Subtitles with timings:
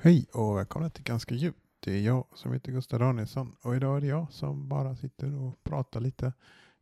[0.00, 1.58] Hej och välkomna till Ganska djupt.
[1.80, 5.34] Det är jag som heter Gustav Danielsson och idag är det jag som bara sitter
[5.34, 6.32] och pratar lite.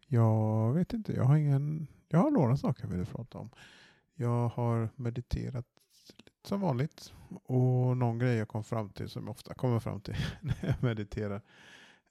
[0.06, 3.50] Jag vet inte, jag har ingen, jag har några saker jag vill prata om.
[4.14, 5.66] Jag har mediterat
[6.44, 7.12] som vanligt
[7.44, 10.82] och någon grej jag kom fram till som jag ofta kommer fram till när jag
[10.82, 11.42] mediterar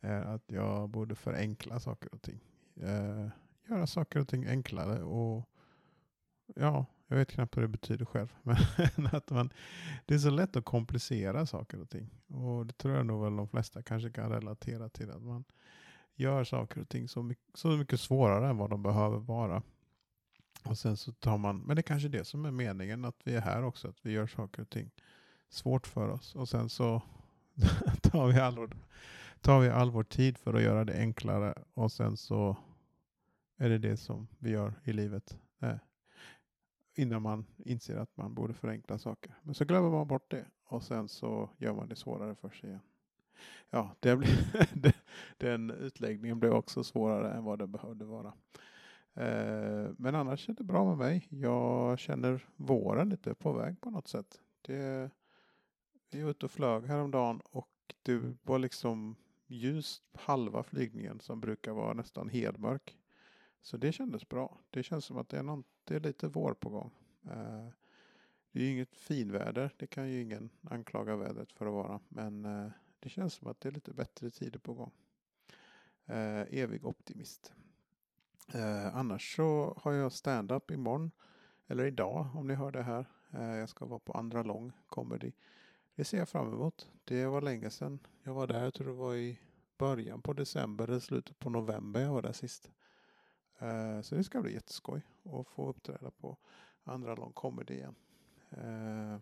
[0.02, 2.40] är att jag borde förenkla saker och ting.
[2.76, 3.28] Eh,
[3.70, 5.50] göra saker och ting enklare och
[6.56, 6.86] ja,
[7.16, 8.34] jag vet knappt vad det betyder själv.
[8.96, 9.50] Men att man,
[10.06, 12.10] det är så lätt att komplicera saker och ting.
[12.28, 15.12] Och det tror jag nog väl de flesta kanske kan relatera till.
[15.12, 15.44] Att man
[16.16, 19.64] gör saker och ting så mycket, så mycket svårare än vad de behöver vara.
[20.64, 23.36] Och sen så tar man, men det är kanske det som är meningen att vi
[23.36, 23.88] är här också.
[23.88, 24.92] Att vi gör saker och ting
[25.50, 26.36] svårt för oss.
[26.36, 27.02] Och sen så
[28.02, 28.78] tar vi all vår,
[29.42, 31.54] tar vi all vår tid för att göra det enklare.
[31.74, 32.58] Och sen så
[33.58, 35.38] är det det som vi gör i livet.
[35.60, 35.80] Nej
[36.96, 39.36] innan man inser att man borde förenkla saker.
[39.44, 42.70] Men så glömmer man bort det och sen så gör man det svårare för sig
[42.70, 42.82] igen.
[43.70, 44.94] Ja, det blir
[45.38, 48.34] den utläggningen blev också svårare än vad det behövde vara.
[49.14, 51.28] Eh, men annars är det bra med mig.
[51.30, 54.42] Jag känner våren lite på väg på något sätt.
[54.62, 55.12] Det,
[56.12, 57.70] vi var ute och flög häromdagen och
[58.02, 59.16] det var liksom
[59.48, 62.98] ljust halva flygningen som brukar vara nästan helmörk.
[63.66, 64.58] Så det kändes bra.
[64.70, 66.92] Det känns som att det är, någon, det är lite vår på gång.
[67.24, 67.68] Eh,
[68.52, 69.74] det är ju inget finväder.
[69.78, 72.00] Det kan ju ingen anklaga vädret för att vara.
[72.10, 74.92] Men eh, det känns som att det är lite bättre tider på gång.
[76.06, 77.54] Eh, evig optimist.
[78.54, 81.12] Eh, annars så har jag stand-up imorgon.
[81.68, 83.06] Eller idag om ni hör det här.
[83.34, 85.32] Eh, jag ska vara på andra lång comedy.
[85.96, 86.90] Det ser jag fram emot.
[87.04, 88.64] Det var länge sedan jag var där.
[88.64, 89.40] Jag tror det var i
[89.78, 92.70] början på december eller slutet på november jag var där sist.
[93.60, 96.38] Eh, så det ska bli jätteskoj att få uppträda på
[96.84, 97.96] andra lång comedy igen.
[98.50, 99.18] Eh,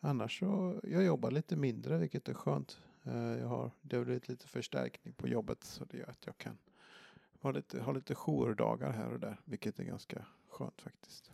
[0.00, 2.78] annars så, jag jobbar lite mindre vilket är skönt.
[3.04, 6.38] Eh, jag har, det har blivit lite förstärkning på jobbet så det gör att jag
[6.38, 6.58] kan
[7.40, 11.30] ha lite, ha lite jourdagar här och där vilket är ganska skönt faktiskt.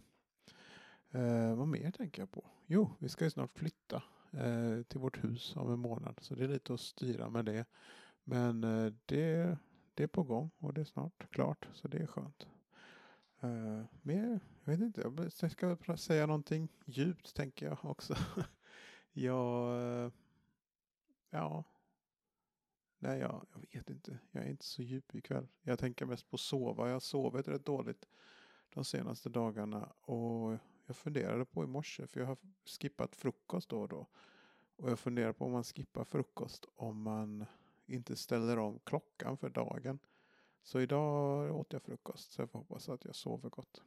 [1.57, 2.45] vad mer tänker jag på?
[2.67, 4.03] Jo, vi ska ju snart flytta
[4.89, 7.65] till vårt hus om en månad så det är lite att styra med det.
[8.25, 8.61] Men
[9.07, 9.59] det
[9.97, 12.47] det är på gång och det är snart klart så det är skönt.
[13.45, 18.17] Uh, mer, jag vet inte, jag ska säga någonting djupt tänker jag också.
[19.13, 20.13] jag, uh,
[21.31, 21.65] ja,
[22.99, 25.49] nej jag, jag vet inte, jag är inte så djup ikväll.
[25.63, 28.07] Jag tänker mest på sova, jag har sovit rätt dåligt
[28.75, 33.81] de senaste dagarna och jag funderade på i morse för jag har skippat frukost då
[33.81, 34.07] och då.
[34.77, 37.47] Och jag funderar på om man skippar frukost om man
[37.87, 39.99] inte ställer om klockan för dagen.
[40.63, 43.83] Så idag åt jag frukost så jag får hoppas att jag sover gott.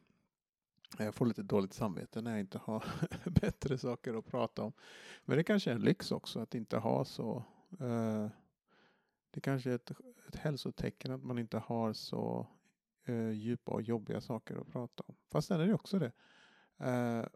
[0.98, 2.84] Jag får lite dåligt samvete när jag inte har
[3.40, 4.72] bättre saker att prata om.
[5.24, 7.44] Men det kanske är en lyx också att inte ha så.
[7.80, 8.28] Eh,
[9.30, 9.90] det kanske är ett,
[10.28, 12.46] ett hälsotecken att man inte har så
[13.04, 15.14] eh, djupa och jobbiga saker att prata om.
[15.30, 16.12] Fast sen är det också det.
[16.78, 17.26] Eh,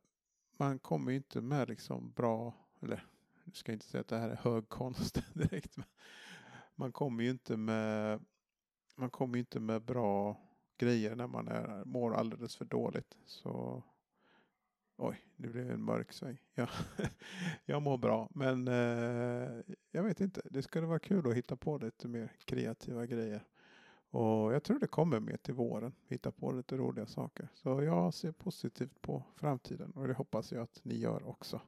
[0.56, 3.06] man kommer ju inte med liksom bra, eller
[3.44, 5.76] jag ska inte säga att det här är hög konst direkt.
[5.76, 5.86] Men
[6.74, 8.24] man kommer ju inte med
[8.96, 10.40] man kommer inte med bra
[10.78, 13.16] grejer när man är, mår alldeles för dåligt.
[13.26, 13.82] Så
[14.96, 16.38] Oj, nu blev det en mörk sväng.
[16.54, 16.68] Ja,
[17.64, 20.42] jag mår bra, men eh, jag vet inte.
[20.50, 23.44] Det skulle vara kul att hitta på lite mer kreativa grejer.
[24.10, 25.92] Och jag tror det kommer mer till våren.
[26.06, 27.48] Hitta på lite roliga saker.
[27.54, 31.60] Så jag ser positivt på framtiden och det hoppas jag att ni gör också.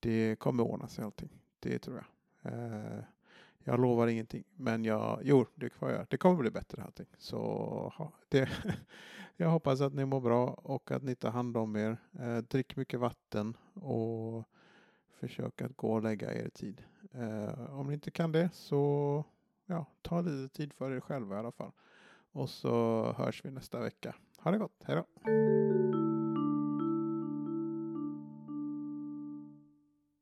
[0.00, 1.40] Det kommer ordna sig allting.
[1.60, 2.52] Det tror jag.
[2.52, 3.04] Eh,
[3.64, 7.06] jag lovar ingenting, men jag, jo, det, får jag, det kommer bli bättre allting.
[7.18, 8.48] Så det,
[9.36, 11.96] jag hoppas att ni mår bra och att ni tar hand om er.
[12.20, 14.44] Eh, drick mycket vatten och
[15.20, 16.82] försök att gå och lägga er tid.
[17.12, 19.24] Eh, om ni inte kan det så
[19.66, 21.72] ja, ta lite tid för er själva i alla fall.
[22.32, 24.14] Och så hörs vi nästa vecka.
[24.38, 25.91] Ha det gott, hej då!